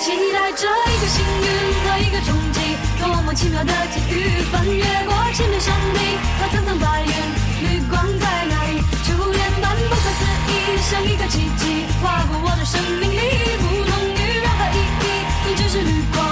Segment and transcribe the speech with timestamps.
[0.00, 1.46] 期待着一个幸运
[1.84, 2.60] 和一个冲击，
[2.98, 4.40] 多么奇妙的际遇！
[4.50, 6.00] 翻越过千面山顶
[6.40, 7.12] 和层层白云，
[7.60, 8.80] 绿光在哪里？
[9.04, 13.20] 初恋般不可思议，像一个奇迹，划过我的生命里，
[13.60, 15.06] 不同于任何意义，
[15.48, 16.29] 你就是绿光，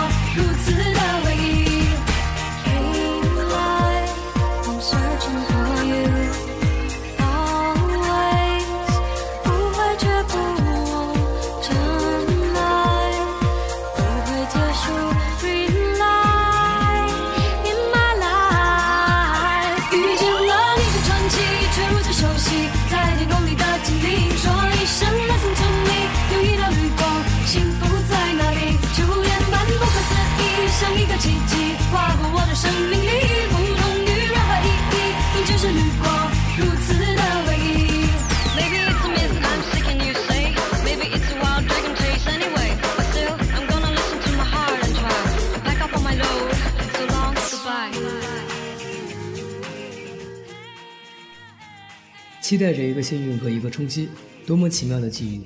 [52.48, 54.08] 期待着一个幸运和一个冲击，
[54.46, 55.42] 多么奇妙的际遇！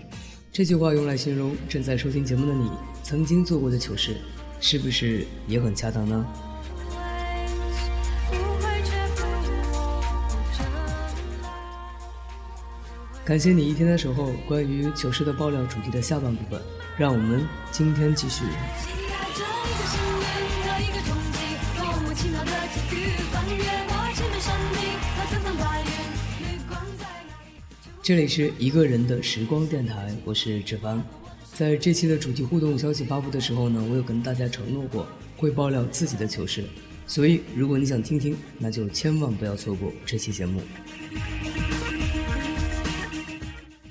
[0.52, 2.70] 这句话用来形容正在收听节目的你
[3.02, 4.18] 曾经做过的糗事，
[4.60, 6.24] 是不是也很恰当呢？
[13.24, 14.30] 感谢你一天的守候。
[14.46, 16.62] 关于糗事的爆料主题的下半部分，
[16.96, 18.44] 让我们今天继续。
[28.02, 31.00] 这里是一个人的时光电台，我是志凡。
[31.54, 36.64] 在这期的主题互动消息发布的时候呢，我有跟大家承诺过会爆料自己的糗事，
[37.06, 40.60] 所以如果你想听听，那就千万不要错过这期节目。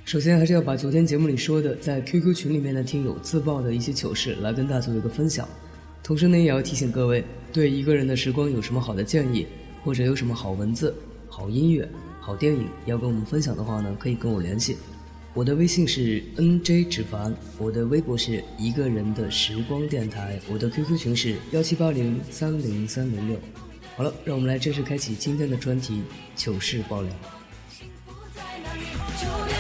[0.04, 5.48] 首先还是要把昨天节目里说的在 QQ 群里面的听友自曝的一些糗事来跟大家做一个分享，
[6.04, 7.24] 同时呢也要提醒各位，
[7.54, 9.48] 对一个人的时光有什么好的建议，
[9.86, 10.94] 或者有什么好文字、
[11.30, 11.88] 好音乐、
[12.22, 14.78] 好电影要跟我们分享的话呢，可以跟我联系。
[15.34, 23.40] 我的微信是 nj 纸凡，我的微博是一个人的时光电台，我的 QQ 群是幺七八零三零三零六。
[23.98, 26.04] 好了，让我们来正式开启今天的专题
[26.36, 27.12] 糗事爆料。
[28.36, 28.82] 在哪里？
[29.18, 29.58] 初恋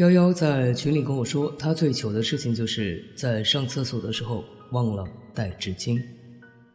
[0.00, 6.02] 幺幺在群里跟我说，他最糗的事情就是在上厕所的时候忘了带纸巾。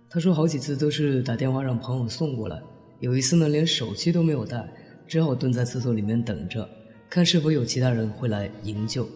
[0.07, 2.61] 他说好几次都是打电话让朋友送过来，
[2.99, 4.71] 有一次呢连手机都没有带，
[5.07, 6.69] 只好蹲在厕所里面等着，
[7.09, 9.09] 看是否有其他人会来营救。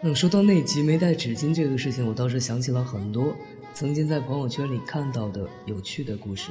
[0.00, 3.36] 那说到那集没带纸巾这个事情，我倒是想起了很多
[3.74, 6.50] 曾经在朋友圈里看到的有趣的故事。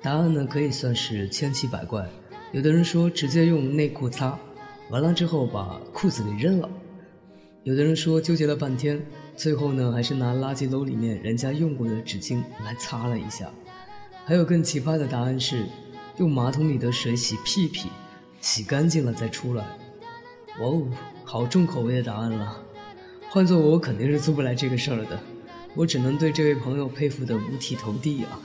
[0.00, 2.08] 答案呢可以算是千奇百怪，
[2.52, 4.36] 有的人说直接用内裤擦，
[4.90, 6.68] 完了之后把裤子给扔了；
[7.62, 9.00] 有的人说纠结了半天，
[9.36, 13.46] 最后呢还是拿垃圾篓里面人家用过的纸巾来擦了一下；
[14.24, 15.64] 还有更奇葩的答案是
[16.16, 17.88] 用马桶里的水洗屁屁，
[18.40, 19.64] 洗干净了再出来。
[20.58, 20.82] 哇哦，
[21.24, 22.60] 好重口味的答案了！
[23.28, 25.20] 换做我，肯定是做不来这个事儿的，
[25.76, 28.40] 我只能对这位朋友佩服的五体投地啊！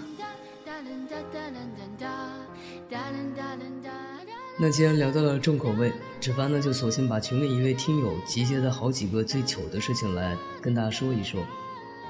[4.57, 5.91] 那既然聊到了重口味，
[6.21, 11.41] 芷凡呢就索性把群里一位听友集结的好几个最糗的事情来跟大家说一说，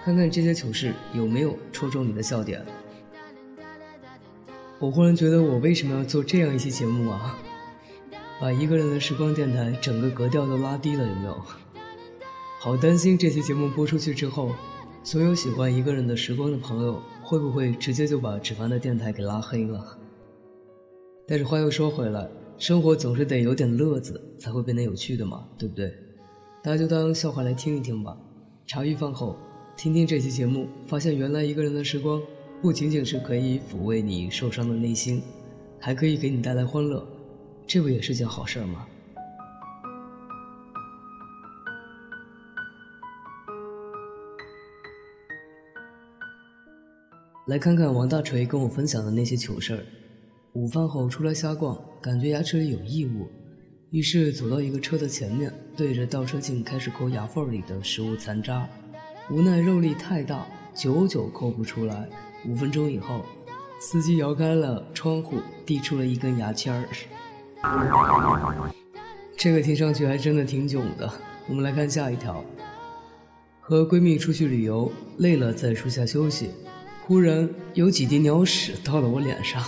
[0.04, 2.64] 看看这些糗事有没有戳中你的笑点。
[4.78, 7.36] 我忽然觉得，我为什么要做这样一期节目啊？
[8.40, 11.42] 把一个人的时光电台整个格调都拉低了，有没有？
[12.60, 14.52] 好担心这期节目播出去之后，
[15.04, 19.98] 所有喜欢一个人的时光的朋友会不会直接就把芷凡的电台给拉黑了？
[21.28, 25.92] 但是话又说回来，生活总是得有点乐子才会变得有趣的嘛，对不对？
[26.62, 28.16] 大家就当笑话来听一听吧。
[28.68, 29.36] 茶余饭后，
[29.76, 32.22] 听听这期节目，发现原来一个人的时光
[32.62, 35.22] 不仅仅是可以抚慰你受伤的内心，
[35.80, 37.04] 还可以给你带来欢乐，
[37.66, 38.86] 这不也是件好事吗？
[47.48, 49.86] 来看看王大锤跟我分享的那些糗事儿。
[50.56, 53.28] 午饭后出来瞎逛，感觉牙齿里有异物，
[53.90, 58.66] 于是走到一个车的前面，对着倒车镜开始抠牙缝里的食物残渣。
[59.30, 62.08] 无奈肉力太大，久久抠不出来。
[62.48, 63.26] 五分钟以后，
[63.82, 66.88] 司机摇开了窗户，递出了一根牙签儿。
[69.36, 71.12] 这个听上去还真的挺囧的。
[71.50, 72.42] 我们来看下一条：
[73.60, 76.52] 和闺蜜出去旅游，累了在树下休息。
[77.06, 79.62] 忽然有几滴鸟屎到了我脸上，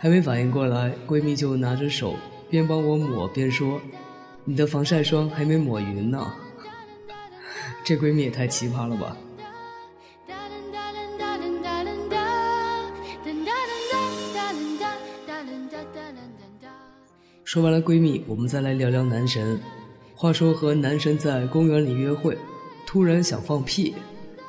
[0.00, 2.14] 还没反应过来，闺蜜就拿着手
[2.48, 3.80] 边帮我抹边说
[4.44, 6.32] ：“你的防晒霜还没抹匀呢。”
[7.84, 9.16] 这闺蜜也太奇葩了吧！
[17.44, 19.58] 说完了闺蜜，我们再来聊聊男神。
[20.14, 22.36] 话说和男神在公园里约会，
[22.86, 23.94] 突然想放屁，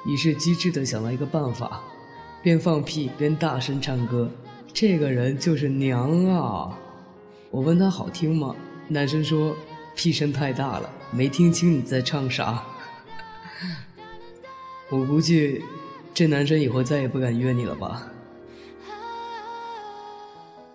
[0.06, 1.82] 于是机智的想了一个办法。
[2.44, 4.30] 边放屁边大声唱歌，
[4.74, 6.78] 这个人就是娘啊！
[7.52, 8.56] 我问他好听吗？
[8.88, 9.56] 男生说
[9.96, 12.64] 屁声太大了，没听清你在唱啥。
[14.90, 15.62] 我估计
[16.14, 18.12] 这男生以后再也不敢约你了吧。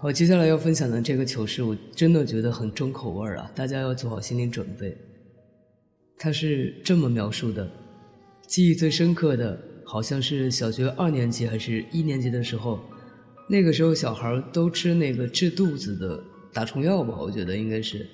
[0.00, 4.96] 好，接下来要分享的这个糗事，我真的觉得很重口味啊，大家要做好心理准备。
[6.18, 7.68] 他是这么描述的：
[8.46, 9.58] 记忆最深刻的。
[9.86, 12.80] 好像是小学二年级还是一年级的时候，
[13.46, 18.06] 那个时候小孩都吃那个治肚子的打虫药吧，我觉得应该是，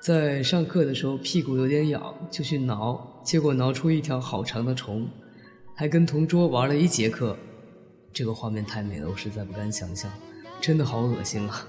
[0.00, 5.08] 在上课的时候屁股有点痒，就去挠，结果挠出一条好长的虫，
[5.74, 7.36] 还跟同桌玩了一节课，
[8.12, 10.12] 这个画面太美了，我实在不敢想象，
[10.60, 11.66] 真的好恶心啊！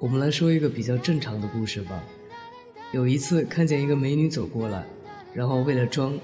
[0.00, 2.02] 我们来说一个比较正常的故事吧。
[2.90, 4.84] 有一次看见一个美女走过来，
[5.34, 6.18] 然后为了装，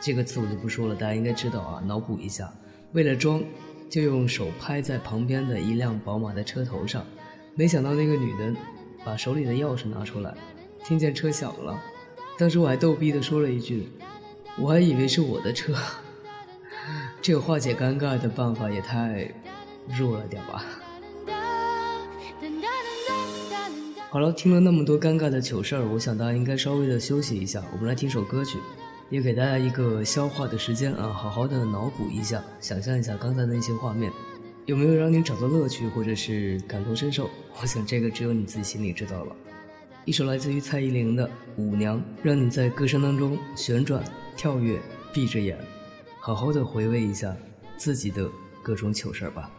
[0.00, 2.52] 这个词我就不说了，大家应该知道啊，脑补一下。
[2.92, 3.42] 为了装，
[3.88, 7.04] 就用手拍在旁边的一辆宝马的车头上，
[7.54, 8.54] 没想到那个女的
[9.04, 10.34] 把手里的钥匙拿出来，
[10.84, 11.78] 听见车响了，
[12.38, 13.88] 当时我还逗逼的说了一句
[14.60, 15.74] ：“我还以为是我的车。
[17.22, 19.32] ”这个化解尴尬的办法也太
[19.88, 20.62] 弱了点吧。
[24.16, 27.62] 好了，听了那么多尴尬的糗事儿，我想大家应该稍微的休息一下。
[27.70, 28.56] 我们来听首歌曲，
[29.10, 34.10] 也给大家一个消化的时间啊，好好的脑补一下，想象一下刚才的那些画面，
[34.64, 37.28] 有没有让你找到乐趣或者是感同身受？
[37.60, 39.36] 我想这个只有你自己心里知道了。
[40.06, 41.26] 一首来自于蔡依林的
[41.58, 44.02] 《舞娘》，让你在歌声当中旋转、
[44.34, 44.80] 跳跃、
[45.12, 45.58] 闭着眼，
[46.20, 47.36] 好好的回味一下
[47.76, 48.26] 自己的
[48.62, 49.50] 各种糗事儿吧。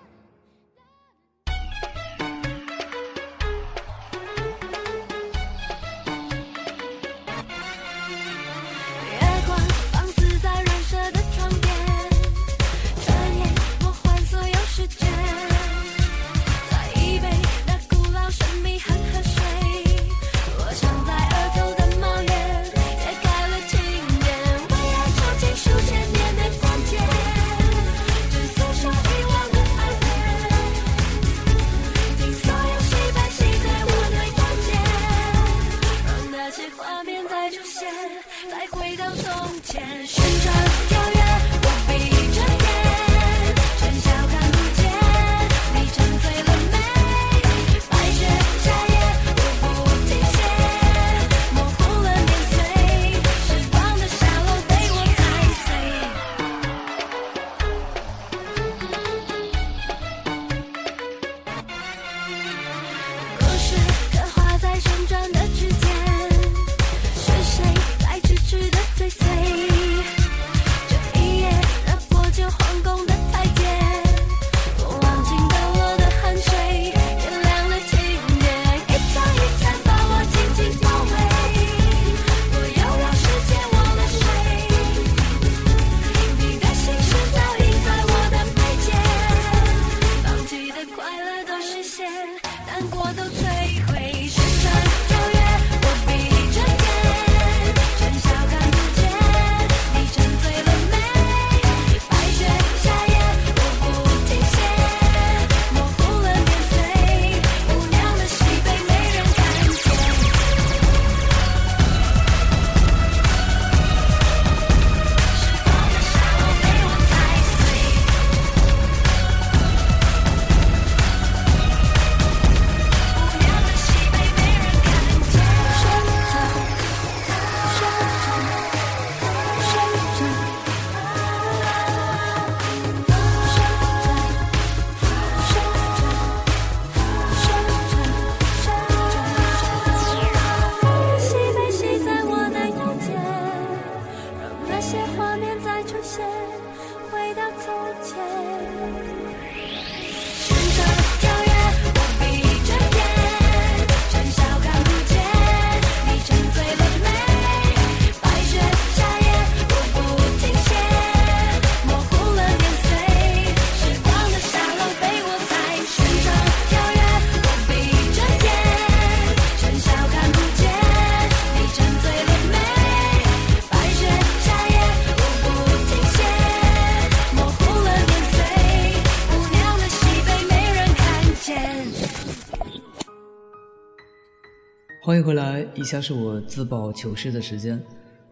[185.07, 187.81] 欢迎回来，以下是我自曝糗事的时间。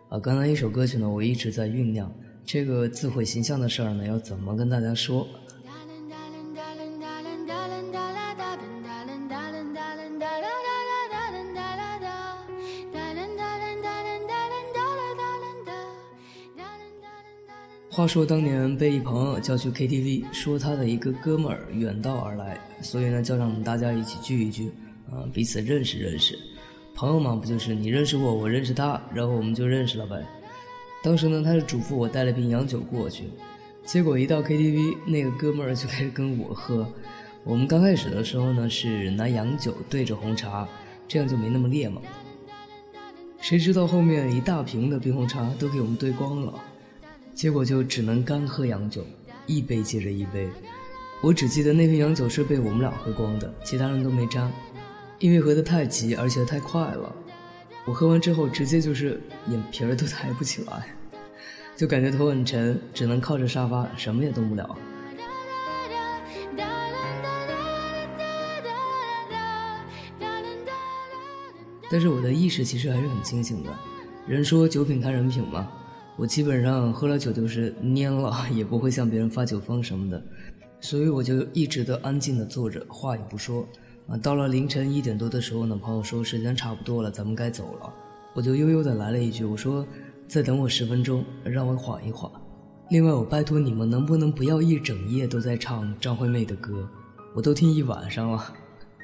[0.09, 2.13] 啊，刚才一首歌曲呢，我一直在酝酿
[2.43, 5.25] 这个自毁形象的事儿呢，要怎么跟大家说。
[17.89, 24.69] 话说当年被一朋友叫去 KTV，说他的一个哥们儿远道而来，所以呢叫上大家一起聚一聚，
[25.09, 26.37] 啊，彼此认识认识。
[26.95, 30.25] 朋友嘛，不就是你认识我，我认识他，然后我们就认识了呗。
[31.03, 33.25] 当时呢，他是嘱咐我带了瓶洋酒过去，
[33.83, 36.87] 结果一到 KTV，那个哥们儿就开始跟我喝。
[37.43, 40.67] 我们刚开始的时候呢，是拿洋酒对着红茶，
[41.05, 42.01] 这样就没那么烈嘛。
[43.41, 46.53] 谁知道后面一大瓶的冰红茶都给我们兑光了。
[47.33, 49.05] 结果就只能干喝洋酒，
[49.45, 50.49] 一杯接着一杯。
[51.21, 54.49] 我只记得那瓶洋酒是被我们俩喝光的，其他人都没沾，
[55.19, 57.15] 因为喝得太急，而且太快了。
[57.85, 60.87] 我喝完之后，直接就是眼皮儿都抬不起来，
[61.75, 64.77] 就感觉头很沉，只能靠着沙发，什么也动不了。
[71.89, 73.69] 但是我的意识其实还是很清醒的。
[74.27, 75.71] 人说酒品看人品嘛。
[76.17, 80.23] 我基本上喝了酒就是蔫了， 也不会向别人发酒疯什么的，
[80.79, 83.67] 所以我就一直都安静的坐着，话也不说。
[84.07, 87.93] 啊，到了凌晨一点多的时候呢，朋友说时间差不多了，咱们该走了。
[88.33, 89.85] 我就悠悠的来了一句，我说
[90.27, 92.31] 再等我十分钟，让我缓一缓。
[92.91, 96.87] 另外，我拜托你们能不能不要一整夜都在唱张惠妹的歌，
[97.33, 98.53] 我都听一晚上了。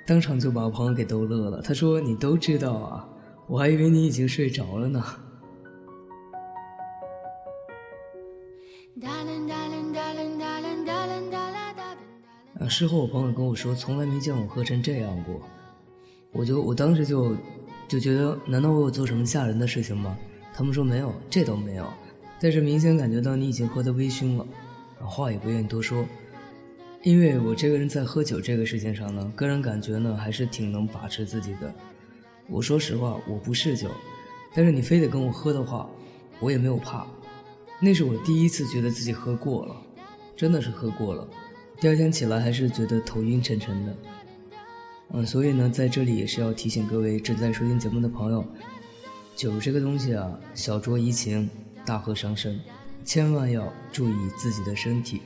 [0.05, 3.07] 当场就把我朋友给逗乐了，他说你都知道啊，
[3.47, 5.03] 我还以为你已经睡着了呢。
[12.61, 12.67] 啊！
[12.67, 15.41] 事后我朋友跟我说，从来没见我喝成这样过。
[16.31, 17.35] 我就我当时就
[17.87, 20.15] 就觉得，难道我有做什么吓人的事情吗？
[20.53, 21.91] 他们说没有，这都没有。
[22.39, 24.45] 但是明显感觉到你已经喝得微醺了，
[24.99, 26.05] 话也不愿意多说。
[27.01, 31.73] 因为我这个人在喝酒这个事情上呢，个人感觉呢还是挺能把持自己的。
[32.47, 33.89] 我说实话，我不嗜酒，
[34.53, 35.89] 但是你非得跟我喝的话，
[36.39, 37.07] 我也没有怕。
[37.79, 39.75] 那是我第一次觉得自己喝过了，
[40.35, 41.27] 真的是喝过了。
[41.81, 43.97] 第二天起来还是觉得头晕沉沉的。
[45.13, 48.45] 嗯，所以呢，在这里也是要提醒各位正在收听节目的朋友，
[49.35, 51.49] 酒这个东西啊，小酌怡情，
[51.83, 52.59] 大喝伤身，
[53.03, 55.23] 千万要注意自己的身体。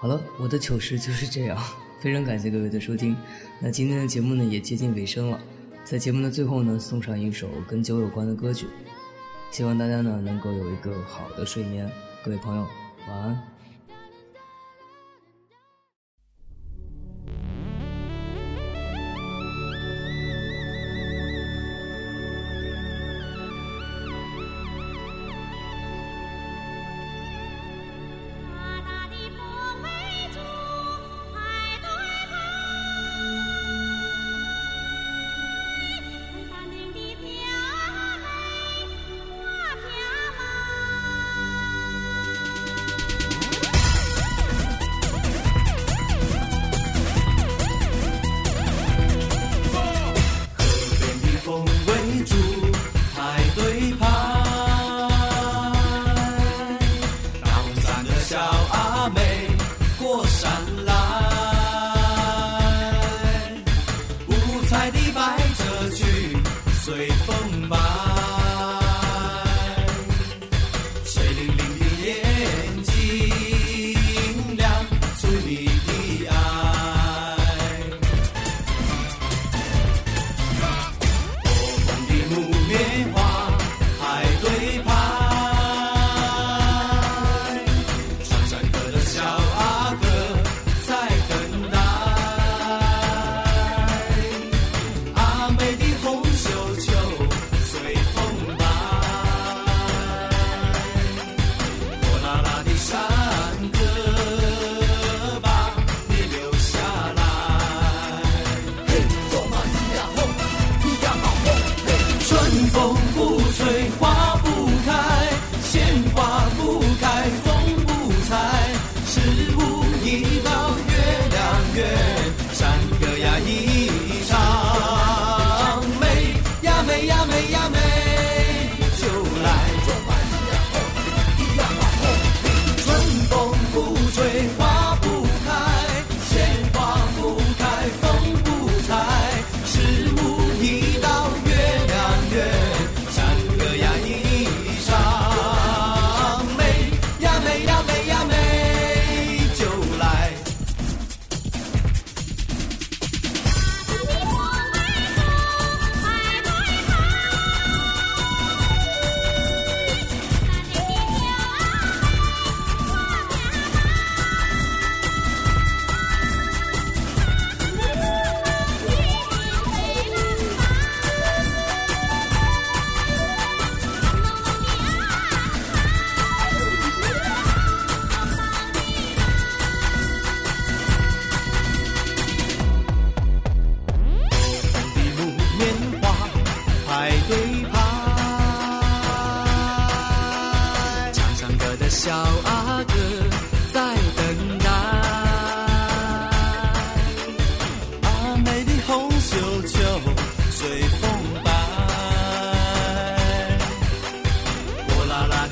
[0.00, 1.56] 好了，我的糗事就是这样，
[2.02, 3.16] 非常感谢各位的收听。
[3.60, 5.40] 那今天的节目呢，也接近尾声了。
[5.84, 8.66] 在节目的最后呢，送上一首跟酒有关的歌曲，
[9.50, 11.90] 希望大家呢能够有一个好的睡眠。
[12.22, 12.66] 各位朋友，
[13.08, 13.49] 晚安。
[64.80, 67.49] 彩的白折裙随风。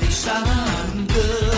[0.09, 0.41] 山
[1.07, 1.48] 歌